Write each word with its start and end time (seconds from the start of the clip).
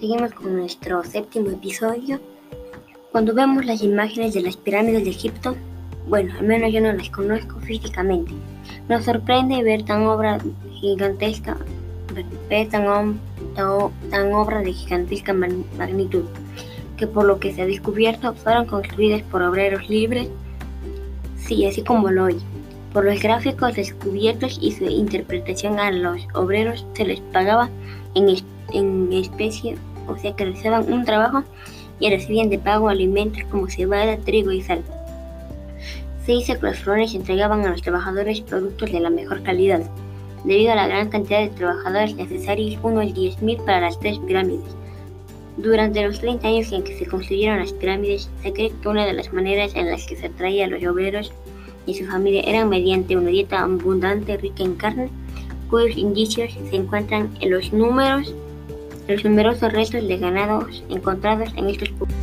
Seguimos 0.00 0.32
con 0.34 0.54
nuestro 0.54 1.02
séptimo 1.04 1.48
episodio. 1.48 2.20
Cuando 3.12 3.32
vemos 3.32 3.64
las 3.64 3.82
imágenes 3.82 4.34
de 4.34 4.42
las 4.42 4.54
pirámides 4.58 5.04
de 5.04 5.10
Egipto, 5.10 5.56
bueno, 6.06 6.34
al 6.38 6.46
menos 6.46 6.70
yo 6.70 6.82
no 6.82 6.92
las 6.92 7.08
conozco 7.08 7.58
físicamente, 7.60 8.32
nos 8.90 9.04
sorprende 9.04 9.62
ver 9.62 9.84
tan 9.84 10.02
obra 10.02 10.38
gigantesca, 10.74 11.56
tan, 12.50 13.18
tan 14.10 14.32
obra 14.34 14.60
de 14.60 14.72
gigantesca 14.74 15.32
magnitud, 15.32 16.24
que 16.98 17.06
por 17.06 17.24
lo 17.24 17.40
que 17.40 17.54
se 17.54 17.62
ha 17.62 17.66
descubierto 17.66 18.34
fueron 18.34 18.66
construidas 18.66 19.22
por 19.22 19.40
obreros 19.42 19.88
libres, 19.88 20.28
sí, 21.38 21.64
así 21.64 21.82
como 21.82 22.10
lo 22.10 22.24
oye. 22.24 22.40
Por 22.92 23.06
los 23.06 23.22
gráficos 23.22 23.74
descubiertos 23.74 24.58
y 24.60 24.72
su 24.72 24.84
interpretación 24.84 25.80
a 25.80 25.90
los 25.90 26.28
obreros 26.34 26.86
se 26.92 27.06
les 27.06 27.20
pagaba 27.20 27.70
en, 28.14 28.36
en 28.72 29.12
especie, 29.12 29.76
o 30.08 30.16
sea 30.16 30.34
que 30.34 30.44
realizaban 30.44 30.92
un 30.92 31.04
trabajo 31.04 31.42
y 31.98 32.10
recibían 32.10 32.50
de 32.50 32.58
pago 32.58 32.88
alimentos 32.88 33.42
como 33.50 33.68
cebada, 33.68 34.16
trigo 34.18 34.52
y 34.52 34.62
sal. 34.62 34.82
Se 36.24 36.32
dice 36.32 36.58
que 36.58 36.66
los 36.66 36.78
faraones 36.78 37.14
entregaban 37.14 37.64
a 37.64 37.70
los 37.70 37.82
trabajadores 37.82 38.40
productos 38.40 38.90
de 38.90 39.00
la 39.00 39.10
mejor 39.10 39.42
calidad. 39.42 39.82
Debido 40.44 40.72
a 40.72 40.76
la 40.76 40.88
gran 40.88 41.08
cantidad 41.08 41.40
de 41.40 41.48
trabajadores 41.48 42.16
necesarios, 42.16 42.78
unos 42.82 43.06
10.000 43.06 43.64
para 43.64 43.80
las 43.80 43.98
tres 44.00 44.18
pirámides. 44.18 44.76
Durante 45.56 46.06
los 46.06 46.20
30 46.20 46.46
años 46.46 46.72
en 46.72 46.82
que 46.82 46.98
se 46.98 47.06
construyeron 47.06 47.60
las 47.60 47.72
pirámides, 47.72 48.28
se 48.42 48.52
cree 48.52 48.72
que 48.82 48.88
una 48.88 49.06
de 49.06 49.14
las 49.14 49.32
maneras 49.32 49.74
en 49.74 49.90
las 49.90 50.06
que 50.06 50.16
se 50.16 50.26
atraía 50.26 50.66
a 50.66 50.68
los 50.68 50.84
obreros 50.84 51.32
y 51.86 51.94
su 51.94 52.04
familia 52.04 52.42
era 52.42 52.66
mediante 52.66 53.16
una 53.16 53.30
dieta 53.30 53.62
abundante 53.62 54.36
rica 54.36 54.64
en 54.64 54.74
carne, 54.74 55.08
cuyos 55.70 55.96
indicios 55.96 56.52
se 56.70 56.76
encuentran 56.76 57.30
en 57.40 57.52
los 57.52 57.72
números 57.72 58.34
los 59.08 59.24
numerosos 59.24 59.72
restos 59.72 60.06
de 60.06 60.18
ganados 60.18 60.84
encontrados 60.88 61.50
en 61.56 61.68
estos 61.68 61.90
puntos. 61.90 62.15